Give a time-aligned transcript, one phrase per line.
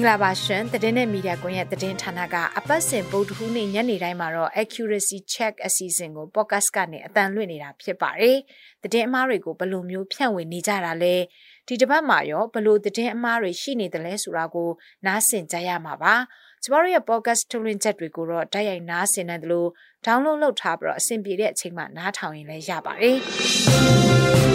[0.00, 8.36] င်္ဂလာပါရှင်သတင်းနဲ့မီဒီယာကွန်ရဲ့သတင်းဌာနကအပတ်စဉ်ဗုဒ္ဓဟူးနေ့ညနေတိုင်းမှာတော့ accuracy check အစီအစဉ်ကို podcast ကနေအတန်လွှင့်နေတာဖြစ်ပါတယ်။
[8.82, 11.16] သတင်းအမှားတွေကိုဘယ်လိုမျိုးဖြန့်ဝေနေကြတာလဲ
[11.66, 14.68] ဒီတစ်ပတ်မှာရောဘယ်လိုသတင်းအမှားတွေရှိနေတယ်လဲဆိုတာကို
[15.06, 16.14] နားဆင်ကြရမှာပါ။
[16.62, 19.68] ကျမတို့ရဲ့ podcast ထုတ်လွှင့်ချက်တွေကိုတော့တိုက်ရိုက်နားဆင်နိုင်တယ်လို့
[20.06, 23.16] download လုပ်ထားပြီးတော့အဆင်ပြေတဲ့အချိန်မှာနားထောင်ရင်လည်းရပါတယ်။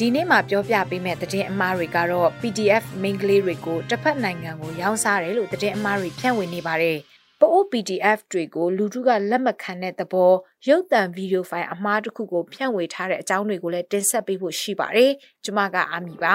[0.00, 6.98] ဒီနေ့မှာပြောပြပေးမယ့်သတင်းအမှားတွေကတော့ PDF မိန်းကလေးတွေကိုတစ်ဖက်နိုင်ငံကိုရောင်းစားတယ်လို့သတင်းအမှားတွေဖြန့်ဝေနေပါတယ်။
[7.40, 10.32] ပို့ PDF တွေကိုလူထုကလက်မခံတဲ့သဘော
[10.68, 15.12] ရုပ်သံဗီဒီယိုဖိုင်အမှားတစ်ခုကိုဖြန့်ဝေထားတဲ့အကြောင်းတွေကိုလည်းတင်ဆက်ပေးဖို့ရှိပါတယ်။
[15.44, 16.34] ကျွန်မကအာမီပါ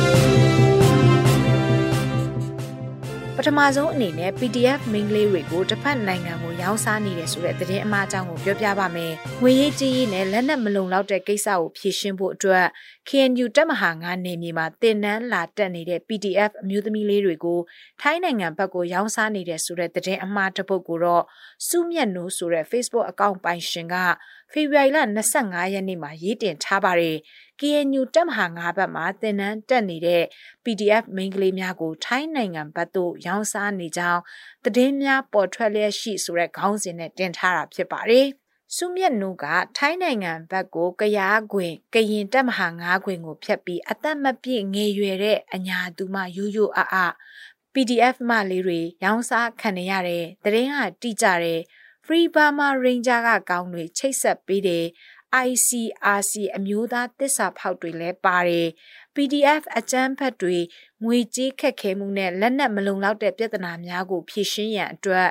[3.38, 12.66] ။ပထမဆုံးအနေနဲ့ PDF မိန်းကလေးတွေကိုတစ်ဖက်နိုင်ငံကိုရောင်းစားနေတယ်ဆိုတဲ့သတင်းအမှားအကြောင်းကိုပြောပြပါမယ်။ငွေရေးကြေးရေးနဲ့လက်နက်မလုံလောက်တဲ့ကိစ္စကိုဖြေရှင်းဖို့အတွက်
[13.08, 17.60] KNU တပ်မဟာ9နယ်မြေမှာတင်နန်းလာတက်နေတဲ့ PDF အမျိုးသမီးလေးတွေကို
[18.00, 21.24] ထိုင်းနိုင်ငံဘက်ကိုရောင်းစားနေတယ်ဆိုတဲ့သတင်းအမှားတစ်ပုဒ်ကိုတော့
[21.68, 23.96] စုမြတ်နိုးဆိုတဲ့ Facebook အကောင့်ပိုင်ရှင်က
[24.52, 24.98] ဖေဖော်ဝါရီလ
[25.36, 27.16] 25ရက်နေ့မှာရေးတင်ထားပါတယ်။
[27.60, 30.22] KNU တပ်မဟာ9ဘက်မှာတင်နန်းတက်နေတဲ့
[30.64, 34.20] PDF မိန်းကလေးများကိုထိုင်းနိုင်ငံဘက်သို့ရောင်းစားနေကြောင်း
[34.64, 38.26] သတင်းများပေါ်ထွက်လျက်ရှိဆိုတဲ့ခေါင်းစဉ်နဲ့တင်ထားတာဖြစ်ပါတယ်။
[38.76, 39.44] စုမြတ်နုက
[39.76, 47.06] ထိုင်းနိုင်ငံဘက်ကိုကရားခွင်ကရင်တပ်မဟာ9ခွင်ကိုဖျက်ပြီးအသက်မပြည့်ငယ်ရွယ်တဲ့အညာသူမရိုးရိုးအအ
[47.74, 51.60] PDF မလေးတွေရောင်းစားခံနေရတယ်တရင်ကတိကြတယ်
[52.04, 54.84] Free Burma Ranger ကကောင်းတွေချိတ်ဆက်ပေးတယ်
[55.48, 58.68] ICRC အမျိုးသားတစ္ဆာဖောက်တွေလည်းပါတယ်
[59.14, 60.58] PDF အကြမ်းဖက်တွေ
[61.04, 65.28] ငွေကြေးခက်ခဲမှုနဲ့လက်နက်မလုံလောက်တဲ့ပြဿနာများကိုဖြေရှင်းရန်အတွက်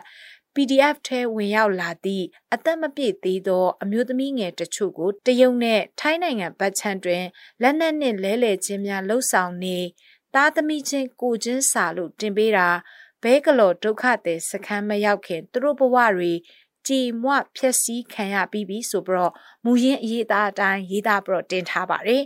[0.56, 7.24] PDF ထဲဝင်ရောက်လာသည့်အသက်မပြည့်သေးသော အမျိုးသမီးငယ်တချို့ကိုတရုတ်နဲ့ထိုင်းနိုင်ငံဗတ်ချန်တွင်
[7.62, 9.78] လက်နက်နှင့်လဲလှယ်ခြင်းများလှုပ်ဆောင်နေ
[10.36, 12.68] သားသမီးချင်းကိုချင်းစာလို့တင်ပေးတာ
[13.24, 16.34] ဘဲကလော်ဒုက္ခသည်စခန်းမရောက်ခင်သူတို့ဘဝတွေ
[16.88, 19.34] ကြည်မွဖြက်စီးခံရပြီးပြီဆိုပြီးတော့
[19.66, 22.24] မူရင်းအရေးသားအတိုင်းရေးသားပြီးတော့တင်ထားပါတယ်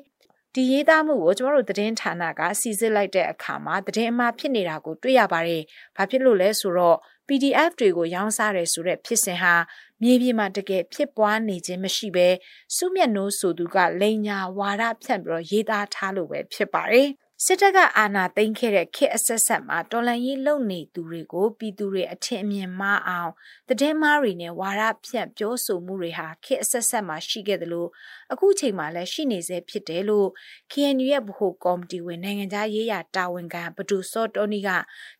[0.53, 5.63] ဒီရေးသားမှုကိုကျမတို့သတင်းဌာနကစီစစ်လိုက်တဲ့အခါမှာသတင်းအမှားဖြစ်နေတာကိုတွေ့ရပါတယ်။
[5.95, 9.55] ဘာဖြစ်လို့လဲဆိုတော့ PDF တွေကိုရောင်းစားတယ်ဆိုတဲ့ဖြစ်စဉ်ဟာ
[10.01, 12.27] မြေပြင်မှာတကယ်ဖြစ်ပွားနေခြင်းမရှိဘဲ
[12.75, 17.09] စုမျက်နှိုးဆိုသူကလိန်ညာဝါဒဖြန့်ပြီးတော့ရေးသားထားလို့ပဲဖြစ်ပါတယ်။
[17.43, 23.31] စစ်တပ်ကအာဏာသိမ်းခဲ့တဲ့ခေတ်အဆက်ဆက်မှာတော်လှန်ရေးလုပ်နေသူတွေကိုပြည်သူတွေအထင်အမြင်မှားအောင်
[23.67, 27.89] တည်င်းမားတွေနဲ့ဝါရဖြန့်ပြောဆိုမှုတွေဟာခေတ်အဆက်ဆက်မှာရှိခဲ့တယ်လို့
[28.33, 30.27] အခုချိန်မှာလည်းရှိနေဆဲဖြစ်တယ်လို့
[30.71, 34.69] KNU ရဲ့ဗဟိုကော်မတီဝင်နိုင်ငံသားရေးရာတာဝန်ခံဘဒူစောတိုနီက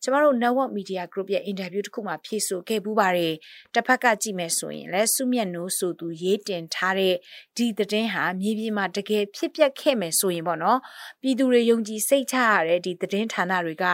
[0.02, 3.34] ကျမတို့ Network Media Group ရဲ့အင်တာဗျူးတစ်ခုမှာဖြေဆိုခဲ့ပူးပါတယ်
[3.74, 7.14] တစ်ဖက်ကကြည့်မယ်ဆိုရင်လည်းစုမြတ်နိုးဆိုသူရေးတင်ထားတဲ့
[7.56, 10.78] ဒီသတင်းဟာမြေပြင်မှာတကယ်ဖြစ်ပျက်ခဲ့မယ်ဆိုရင်ပေါ့နော်
[11.22, 13.84] ပြည်သူတွေယုံကြည်စိတ်ချရတဲ့ဒီသတင်းဌာနတွေက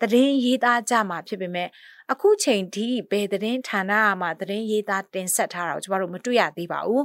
[0.00, 1.68] သတင်းရေးသားကြမှာဖြစ်ပေမဲ့
[2.12, 7.04] အခုချိန်ထိဘယ်သတင်းဌာနမှသတင်းရေးသားတင်ဆက်ထားတာကိုကျမတို့မတွေ့ရသေးပါဘူး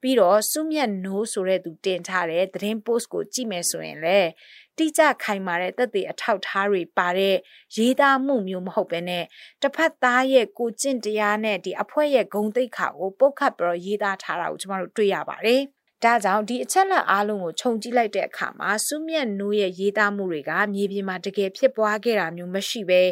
[0.00, 4.30] ပြီးတော့စုမြတ်နိုးဆိုတဲ့သူတင်ထားတဲ့သတင်း post ကိုကြည့်မယ်ဆိုရင်လည်း
[4.78, 7.36] တိကျခိုင်မာတဲ့သက်သေအထောက်ထားတွေပါတဲ့
[7.76, 9.24] ရေးသားမှုမျိုးမဟုတ်ဘဲနဲ့
[9.62, 15.62] တစ်ဖက်သားရဲ့ကိုကျင့်တရားနဲ့ဒီအဖွဲ့ရဲ့ဂုံတိတ်ခါကိုပုတ်ခတ်ပြီးတော့ရေးသားထားတာကိုကျမတို့တွေ့ရပါတယ်။
[16.04, 23.02] ဒါကြောင့်ဒီအချက်လက်အားလုံးကိုခြုံကြည့်လိုက်တဲ့အခါမှာစုမြတ်နိုးရဲ့ရေးသားမှုတွေကမြေပြင်မှာတကယ်ဖြစ်ပွားခဲ့တာမျိုးမရှိဘဲ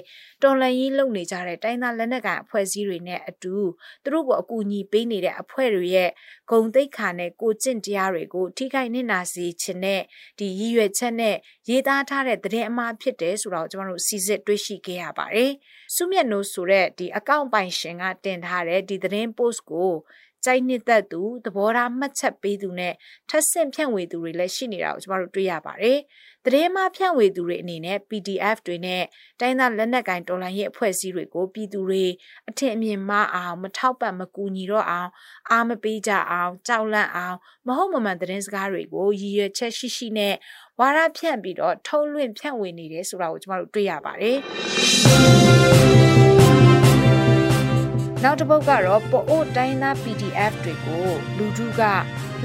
[0.42, 3.56] တော်လန်ရေးလုပ်နေကြတဲ့တိုင်းသားလက်နက်ကိုင်အဖွဲ့အစည်းတွေနဲ့အတူ
[4.04, 6.10] သူတို့ကိုအကူအညီပေးနေတဲ့အဖွဲ့တွေရဲ့
[6.50, 10.02] ဂုံတိတ်ခါနဲ့ကိုကျင့်တရားတွေကိုထိခိုက်နစ်နာစေခြင်းနဲ့
[10.38, 11.36] ဒီရည်ရွယ်ချက်နဲ့
[11.68, 15.52] ရေးသားထားတဲ့သတင်းအမှားဖြစ်တယ်ဆိုတော့ကျွန်တော်တို့စီစစ်တွေ့ရှိခဲ့ရပါတယ်။
[15.94, 19.92] စုမြတ်နိုးဆိုတဲ့ဒီအကောင့်ပိုင်ရှင်ကတင်ထားတဲ့ဒီသတင်း post ကို
[20.44, 22.94] ကြိုက်နှစ်သက်သူသဘောထားမှတ်ချက်ပေးသူနဲ့
[23.28, 25.98] ထပ်ဆင့်ဖြန့်ဝေသူတွေလည်းရှိနေတာကိုကျမတို့တွေ့ရပါတယ်။
[26.44, 29.02] သတင်းမှဖြန့်ဝေသူတွေအနေနဲ့ PDF တွေနဲ့
[29.40, 32.04] တိုင်းသားလက်နက်ကိုင်တော်လှန်ရေးအဖွဲ့အစည်းတွေကိုပြည်သူတွေ
[32.48, 35.10] အထင်အမြင်မှားအောင်မထောက်ပံ့မကူညီတော့အောင်
[35.50, 37.36] အားမပေးကြအောင်ကြောက်လန့်အောင်
[37.66, 40.34] မဟုတ်မမှန်သတင်းစကားတွေကိုရည်ရွယ်ချက်ရှိရှိနဲ့
[40.78, 44.38] ဝါရဖြန့်ပြီးတော့ထုံးလွင့်ဖြန့်ဝေနေတယ်ဆိုတာကိုကျမတို့တွေ့ရပါတယ်။
[48.26, 51.06] နောက်တစ်ပုတ်ကတော့ပိုအိုတိုင်းသား PDF တွေကို
[51.36, 51.82] လူထုက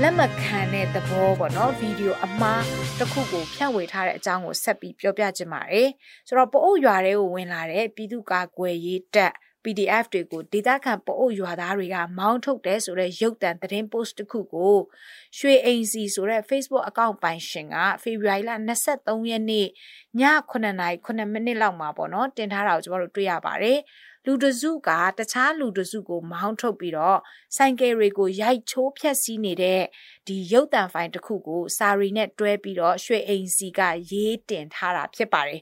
[0.02, 2.64] လက်မခံတဲ့သဘောပေါ့နော်ဗီဒီယိုအမှား
[3.00, 5.90] တစ်ခုကိုဖြန့်ဝေထားတဲ့အကြောင်းကိုဆက်ပြီးပြောပြချင်ပါတယ်
[6.28, 9.34] ဆိုတော့ပိုအိုရွာတွေကိုဝင်လာတဲ့ပြည်သူ့ကာကွယ်ရေးတပ်
[9.64, 14.76] PDF တွေကိုဒေသခံပို့အုပ်ရွာသားတွေကမောင်းထုတ်တယ်ဆိုတဲ့ရုပ်သံသတင်း post တစ်ခုကို
[15.38, 18.52] ရွှေအိမ်စီဆိုတဲ့ Facebook အကောင့်ပိုင်ရှင်ကဖေဖော်ဝါရီလ
[18.90, 19.68] 23ရက်နေ့ည
[20.52, 23.80] 9:09မိနစ်လောက်မှာပေါ့နော်တင်ထားတာကိုကျွန်တော်တို့တွေ့ရပါတယ်
[24.26, 27.20] လူတစုကတခြားလူတစုကိုမောင်းထုတ်ပြီးတော့
[27.56, 29.82] ဆိုင်ကယ်တွေကိုရိုက်ချိုးဖျက်ဆီးနေတဲ့
[30.28, 33.80] ဒီရုပ်တံဖိုင်တစ်ခုကိုစာရီနဲ့တွဲပြီးတော့ရွှေအိမ်စီက
[34.12, 35.62] ရေးတင်ထားတာဖြစ်ပါတယ်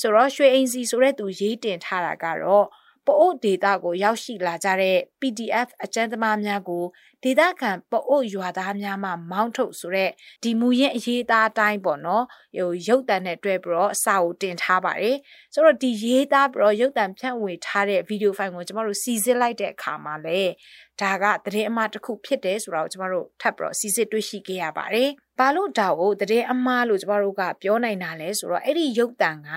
[0.00, 2.66] ဆိုတော့ရွှေအိမ်စီဆိုတဲ့သူရေးတင်ထားတာကတော့
[3.08, 6.84] ပအို့ဒေတာကိုရောက်ရှိလာကြတဲ့ PDF အကျန်းသမားများကို
[7.24, 10.10] ဒေတာခံပအို့ရွာသားများမှမောင်းထုတ်ဆိုတဲ့
[10.42, 12.24] ဒီမူရင်းအရေးသားအတိုင်းပေါ့နော်
[12.56, 15.16] ဟိုရုပ်တံနဲ့တွဲပြီးတော့စာကိုတင်ထားပါတယ်
[15.54, 20.40] ဆိုတော့ဒီရေးသားပြီးတော့ရုပ်တံဖြန့်ဝေထားတဲ့ဗီဒီယိုဖိုင်ကိုကျမတို့စီစစ်လိုက်တဲ့အခါမှာလေ
[21.00, 25.08] ဒါကသတင်းအမှားတစ်ခုဖြစ်တယ်ဆိုတာကိုကျမတို့ထပ်ပြီးတော့စီစစ်တွေ့ရှိခဲ့ရပါတယ်။
[25.38, 29.50] ဘာလို့ဒါကိုသတင်းအမှားလို့ကျမတို့ကပြောနိုင်တာလဲဆိုတော့အဲ့ဒီရုပ်တံက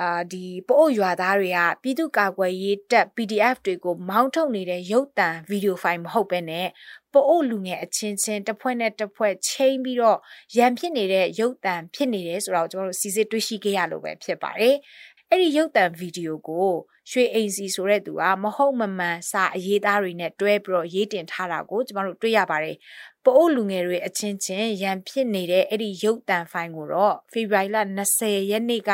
[0.00, 6.68] အာဒီပို့အုပ်ရွာသားတွေကပြည်သူ့ကာကွယ်ရေးတပ် PDF တွေကိုမောင်းထုတ်နေတဲ့ရုပ်တံဗီဒီယိုဖိုင်မဟုတ်ဘဲနဲ့
[7.12, 10.18] ပို့အုပ်လူငယ်အချင်းချင်းတစ်ဖွဲ့နဲ့တစ်ဖွဲ့ချိန်ပြီးတော့
[10.56, 14.76] ရန်ဖြစ်နေတဲ့ရုပ်တံဖြစ်နေတယ်ဆိုတော့ကျွန်တော်တို့စီစစ်တွေ့ရှိခဲ့ရလို့ပဲဖြစ်ပါတယ်။
[15.30, 16.70] အဲ့ဒီရုပ်တံဗီဒီယိုကို
[17.10, 22.76] ရွှေအိမ်စီဆိုတဲ့သူကမဟုတ်မမှန်စာအရေးသားတွေနဲ့တွဲပြီးတော့ရေးတင်ထားတာကိုကျွန်တော်တို့တွေ့ရပါတယ်။
[23.24, 28.92] ပို့အုပ်လူငယ်တွေအချင်းချင်းရန်ဖြစ်နေတဲ့အဲ့ဒီရုပ်တံဖိုင်ကိုတော့ဖေဖော်ဝါရီလ20ရက်နေ့က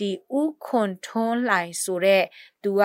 [0.00, 0.10] ဒီ
[0.40, 2.24] ဥခွန်ထွန်းလှိုင်ဆိုတဲ့
[2.64, 2.82] သူက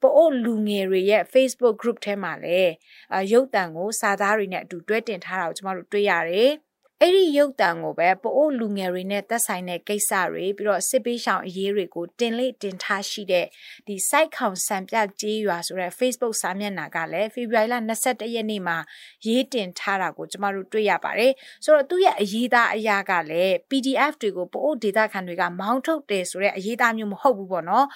[0.00, 2.72] ပို့အုပ်လူငယ်တွေရဲ့ Facebook group ထဲမှာလည်း
[3.32, 6.50] ရုပ်တံကိုစာသားတွေနဲ့အတူတွဲတင်ထားတာကိုကျွန်တော်တို့တွေ့ရတယ်။
[7.06, 13.46] အဲ့ဒီရုပ်တံကိုပဲပို့လူငယ်တွေနဲ့သက်ဆိုင်တဲ့ကိစ္စတွေပြီးတော့စစ်ပေးရှောင်အရေးတွေကိုတင်လေတင်ထားရှိတဲ့
[13.86, 17.74] ဒီ site ခေါင်စံပြကြေးရွာဆိုတဲ့ Facebook စာမျက်နှာကလည်းဖေဖော်ဝါရီလ
[18.04, 18.76] 22ရက်နေ့မှာ
[19.26, 21.32] ရေးတင်ထားတာကိုကျမတို့တွေ့ရပါတယ်
[21.64, 27.86] ဆိုတော့သူ့ရဲ့အရေးသားအရာကလည်း PDF တွေကိုပို့ဒေတာခံတွေကမောင်းထုတ်တယ်ဆိုတဲ့အရေးသားမျိုးမဟုတ်ဘူးပေါ့နော်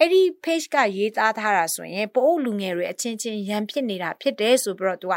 [0.00, 5.14] အဲ့ဒီ page ကရေးသားထားတာဆိုရင်ပို့လူငယ်တွေအချင်းချင်းရန်ဖြစ်နေတာဖြစ်တယ်ဆိုပြီးတော့သူက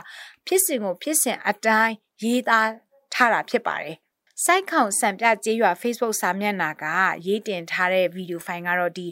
[0.48, 1.94] ဖြစ်စဉ်ကိုဖြစ်စဉ်အတိုင်း
[2.24, 2.89] ရေးသား
[3.20, 3.96] ထားတာဖြစ်ပါတယ်။
[4.46, 6.86] စိုက်ခေါင်စံပြကျေးရွာ Facebook စာမျက်နှာက
[7.26, 9.08] ရေးတင်ထားတဲ့ဗီဒီယိုဖိုင်ကတော့ဒီ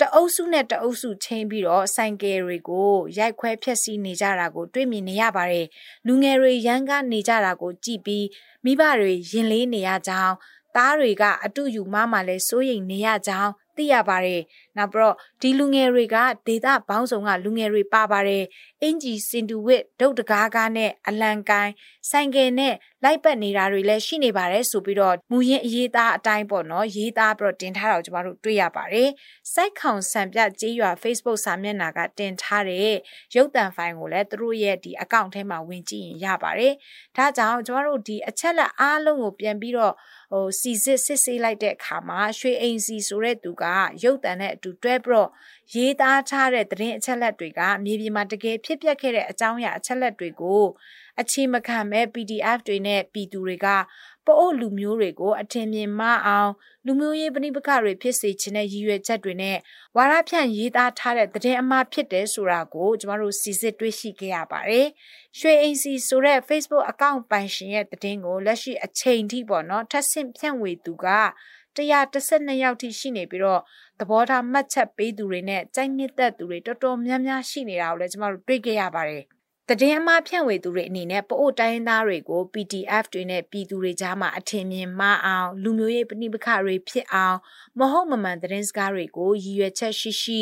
[0.00, 5.66] တအုပ်စုနဲ့တအုပ်စုချင်းပြီးတော့ဆိုင်ကယ်တွေကိုရိုက်ခွဲဖျက်ဆီးနေကြတာကို တွေ့မြင်နေရပါတယ်။
[6.06, 8.26] လူငယ်တွေရန်ကနေကြတာကိုကြည့်ပြီး
[8.64, 10.34] မိဘတွေရင်လေးနေရကြောင်း
[10.76, 14.40] သားတွေကအတူယူမမှလည်းစိုးရိမ်နေရကြောင်း သိရပါတယ်။
[14.76, 16.16] နောက်ပြီးတော့ဒီလူငယ်တွေက
[16.46, 18.44] ဒေတာဘောင်းဆောင်ကလူငယ်တွေပါပါတယ်။
[18.82, 21.72] အင်ဂျီစင်တူဝစ်ဒုတ်တကားကားနဲ့အလံကိုင်း
[22.10, 29.08] ဆိုင်ကယ်နဲ့လိုက်ပတ်နေတာတွေလည်းရှိနေပါတယ်ဆိုပြီးတော့မူရင်းအရေးသားအတိုင်းပေါ့နော်ရေးသားပြီးတော့တင်ထားတာကိုကျမတို့တွေ့ရပါတယ်။
[29.52, 32.96] စိုက်ခေါင်စံပြကြေးရွာ Facebook စာမျက်နှာကတင်ထားတဲ့
[33.36, 36.72] ရုပ်သံဖိုင်ကိုလည်းသူတို့ရဲ့ဒီအကောင့်ထဲမှာဝင်ကြည့်ရင်ရပါတယ်။
[37.16, 39.94] ဒါကြောင့်ကျမတို့ဒီအချက်လက်အားလုံးကိုပြန်ပြီးတော့
[40.30, 43.64] ဟိုစီစစ်စစ်ဆေးလိုက်တဲ့အခါမှာရွှေအိမ်စီဆိုတဲ့သူက
[44.02, 45.30] ရုပ်တံနဲ့အတူတွဲပြီးတော့
[45.74, 50.64] ရေးသားထားတဲ့သတင်းအချက်လက်တွေကမြေပြင်မှာတကယ်ဖြစ်ပျက်ခဲ့တဲ့အကြောင်းအရာအချက်လက်တွေကို
[51.20, 53.66] အခြေမခံမဲ့ PDF တွေနဲ့ပြည်သူတွေက
[54.28, 56.50] ပအို့လူမျိုးတွေကိုအထင်မြင်မအောင်
[56.86, 59.56] လူမျိုးရေးပဏိပခတွေဖြစ်စေခြင်းတဲ့ရည်ရွယ်ချက်တွေနဲ့
[59.96, 64.86] ဝါရဖြန့်ရေးသားထားတဲ့သတင်းအမှားဖြစ်တယ်ဆိုတာကိုကျမတို့စီစစ်တွေ့ရှိခဲ့ရပါတယ်။
[65.38, 71.08] ရွှေအိမ်စီဆိုတဲ့ Facebook အကောင့်ပိုင်ရှင်ရဲ့သတင်းကိုလက်ရှိအချိန်ထိပေါ့နော်ထပ်ဆင့်ဖြန့်ဝေသူက
[71.76, 73.62] 112ယောက်ထိရှိနေပြီးတော့
[74.00, 79.24] သဘောထားမှတ်ချက်ပေးသူတွေနဲ့ကြိုက်နှစ်သက်သူတွေတော်တော်များများရှိနေတာကိုလည်းကျမတို့တွေ့ခဲ့ရပါတယ်။
[79.70, 87.36] တည်င်းအမှားဖြန့်ဝေသူတွေအနေနဲ့ပအို့တိုင်းသားတွေကို PDF တွေနဲ့ပြည်သူတွေကြားမှာအထင်မြင်မှားအောင်လူမျိုးရေးပဏိပခတွေဖြစ်အောင်
[87.78, 90.40] မဟုတ်မမှန်သတင်းစကားတွေကိုရည်ရွယ်ချက်ရှိရှိ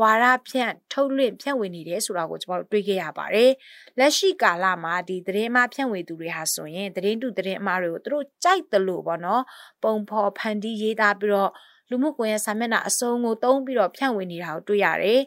[0.00, 3.50] ဝါရဖြန့်ထုတ်လွှင့်ဖြန့်ဝေနေတယ်ဆိုတာကိုကျွန်တော်တို့တွေ့ခဲ့ရပါတယ်။
[3.98, 9.42] လက်ရှိကာလမှာဒီသတင်းမှားဖြန့်ဝေသူတွေဟာဆိုရင်သတင်းတူသတင်းအမှားတွေကိုသူတို့ကြိုက်တယ်လို့ပေါ့နော်။
[9.82, 11.52] ပုံဖော်ဖန်တီးရေးသားပြီးတော့
[11.90, 15.20] လူမှုကွန်ရက်စာမျက်နှာအစုံကိုတုံးပြီးတော့ဖြန့်ဝေနေတာကိုတွေ့ရတယ်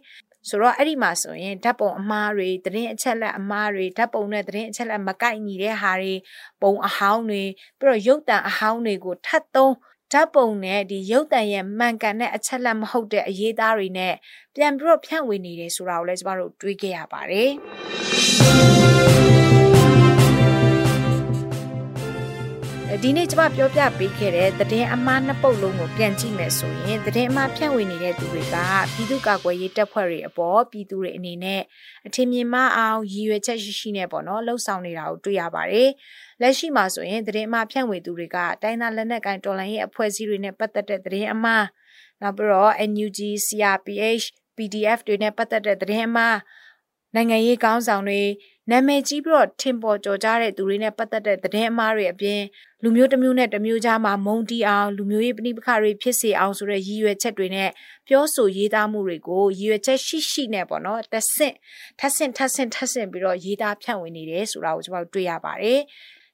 [0.47, 6.15] ဆိုတော့အဲ့ဒီမှာဆိုရင်ဓာတ်ပုံအမှားတွေသတင်းအချက်လက်အမှားတွေဓာတ်ပုံနဲ့သတင်းအချက်လက်မကိုက်ညီတဲ့ဟာတွေ
[6.61, 7.43] ပုံအဟောင်းတွေ
[7.79, 9.73] ပြီးတော့ရုပ်တံအဟောင်းတွေကိုထပ်သုံး
[10.13, 14.13] ဓာတ်ပုံနဲ့ဒီရုပ်တံရဲ့မှန်ကန်တဲ့အချက်လက်မဟုတ်တဲ့အရေးသားတွေနဲ့
[14.55, 17.51] ပြန်ပြီးတော့ဖြန့်ဝေနေတယ်ဆိုတာကိုလည်းကျမတို့တွေးခဲ့ရပါတယ်
[23.03, 28.55] ဒီနေ့ကျွန်မပြောပြပေးခဲ့တဲ့သတင်းအမှားနှစ်ပုတ်လုံးကိုပြန်ကြည့်မယ်ဆိုရင်သတင်းအမှားဖြန့်ဝေနေတဲ့သူတွေက
[28.93, 31.61] ပြည်သူ့ကာကွယ်ရေးတပ်ဖွဲ့တွေအပေါ်ပြည်သူတွေအနေနဲ့
[32.07, 35.89] အထင်မြင်မှအောင်ရည်ရွယ်ချက်ရှိရှိနဲ့ပေါ့နော်လှုပ်ဆောင်နေတာကိုတွေ့ရပါတယ်။
[36.41, 41.65] လက်ရှိမှာဆိုရင်သတင်းအမှားဖြန့်ဝေသူတွေကတိုင်းသားလက်နက်ကိုင်တော်လှန်ရေးအဖွဲ့အစည်းတွေနဲ့ပတ်သက်တဲ့သတင်းအမှား
[42.21, 44.25] နောက်ပြီးတော့ NUG, CRPH,
[44.57, 46.37] PDF တွေနဲ့ပတ်သက်တဲ့သတင်းအမှား
[47.15, 48.21] နိုင်ငံရေးကောင်းဆောင်တွေ
[48.71, 52.41] နာမည်ကြီးပြီးတော့ထင်ပေါ်ကျော်ကြားတဲ့သူတွေနဲ့ပတ်သက်တဲ့သတင်းအမှားတွေအပြင်
[52.83, 57.69] လူမျိုးတစ်မျိုးနဲ့တစ်မျိုးကြားမှာမုံတီးအောင်လူမျိုးရေးပဋိပက္ခတွေဖြစ်စေအောင်ဆိုတဲ့ရည်ရွယ်ချက်တွေနဲ့
[58.07, 61.55] ပြောဆိုရေးသားမှုတွေကိုရည်ရွယ်ချက်ရှိရှိနဲ့ပေါ့နော်တဆင့်
[61.99, 65.81] ထပ်ဆင့်ထပ်ဆင့်ထပ်ဆင့်ပြီးတော့ရေးသားဖြန့်ဝေနေတယ်ဆိုတာကိုကျွန်တော်တွေ့ရပါတယ်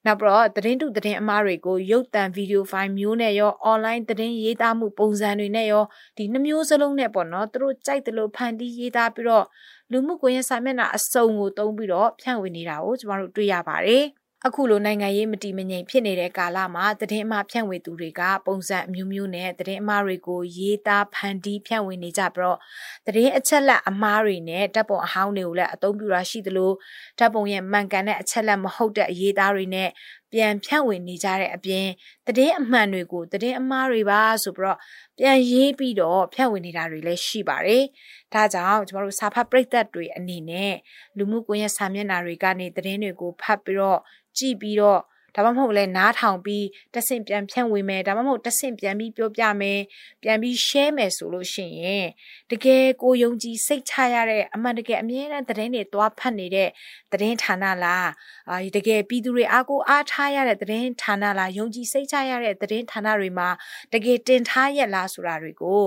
[0.06, 5.84] နောက်ပြီးတော့သတင်းတုသတင်းအမှားတွေကိုရုပ်သံဗီဒီယိုဖိုင်မျိုးနဲ့ရော online သတင်းရေးသားမှုပုံစံတွေနဲ့ရော
[6.18, 9.46] ဒီနှမျိုးစလုံးနဲ့ပေါ့နော်သူတို့ကြိုက်တယ်လို့ဖန်တီးရေးသားပြီးတော့
[9.92, 14.06] လူမှုကွန်ရက်စာမျက်နှာအစုံကိုတုံးပြီးတော့ဖြန့်ဝေနေတာကိုကျမတို့တွေ့ရပါတယ်။
[14.48, 22.60] အခုလိုနိုင်ငံရေးမတည်မငြိမ်ဖြစ်နေတဲ့ကာလမှာသတင်းအမှားဖြန့်ဝေသူတွေကပုံစံအမျိုးမျိုးနဲ့သတင်းအမှားတွေကိုရေးသားဖန်တီးဖြန့်ဝေနေကြပြီးတော့
[23.06, 26.72] သတင်းအချက်လက်အမှားတွေနဲ့တပ်ပုံအဟောင်းတွေကိုလည်းအသုံးပြုတာရှိသလို
[27.20, 29.90] တပ်ပုံရဲ့မှန်ကန်တဲ့အချက်လက်မဟုတ်တဲ့အရေးသားတွေနဲ့
[30.36, 31.88] ပြန်ဖြန့်ဝေနေကြတဲ့အပြင်
[32.28, 34.78] သတင်းအမှန်တွေကိုသတင်းအမှားတွေပါဆိုပြီးတော့
[35.20, 37.84] ပြန်ရေးပြီးတော့ဖြန့်ဝေနေတာတွေလည်းရှိပါတယ်။
[38.34, 40.74] ဒါကြောင့်ကျမတို့စာဖတ်ပရိသတ်တွေအနေနဲ့
[41.18, 44.00] လူမှုကွန်ရက်စာမျက်နှာတွေကနေသတင်းတွေကိုဖတ်ပြီးတော့
[44.38, 45.02] ကြည့်ပြီးတော့
[45.36, 46.66] ဒါမှမဟုတ်လဲနားထောင်ပြီး
[46.96, 49.80] တဆင့်ပြန်ဖြန့်ဝေမယ်ဒါမှမဟုတ်တဆင့်ပြန်ပြီးပြောပြမယ်
[50.24, 52.08] ပြန်ပြီး share မယ်ဆိုလို့ရှိရင်
[52.52, 56.70] တကယ်ကိုယုံကြည်စိတ်ချရတဲ့အမှန်တကယ်အမြဲတမ်းသတင်းတွေသွားဖတ်နေတဲ့
[57.12, 58.10] သတင်းဌာနလား
[58.50, 63.50] အာတကယ်ပြည်သူတွေအားကိုအားထားရတဲ့သတင်းဌာနလားယုံကြည်စိတ်ချရတဲ့သတင်းဌာနတွေမှာ
[63.94, 65.84] တကယ်တင်ထားရလားဆိုတာတွေကို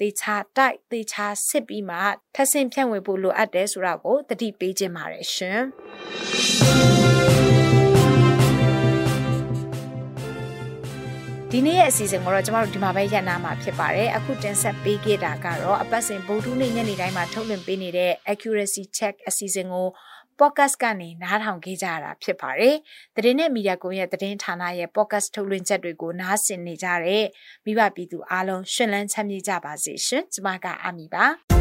[0.00, 1.98] သေချာတိုက်သေချာစစ်ပြီးမှ
[2.34, 7.01] ထပ်ဆင့်ဖြန့်ဝေဖို့လိုအပ်တယ်ဆိုတာကိုသတိပေးခြင်းပါတယ်ရှင်
[11.54, 19.88] ဒီနေ့ရဲ့အစီအစဉ်ကိုတော့ကျမတို့ဒီမှာပဲရပ်နာမှာဖြစ်ပါတယ်အခုတင်ဆက်ပေးခဲ့တာကတော့အပတ်စဉ်ဗုဒ္ဓနေ့ညနေတိုင်းမှာထုတ်လွှင့်ပေးနေတဲ့ accuracy check အစီအစဉ်ကို
[20.38, 22.76] podcast ကနေနားထောင်ခဲ့ကြရတာဖြစ်ပါတယ်။
[23.16, 27.24] သတင်းနဲ့မီဒီယာကွန်ရဲ့သတင်းဌာနရဲ့ podcast ထုတ်လွှင့်ချက်တွေကိုနားဆင်နေကြတဲ့
[27.64, 31.26] မိဘပြည်သူအားလုံးရှင်လန်းချမ်းမြေ့ကြပါစေရှင်။ကျမကအမီပါ။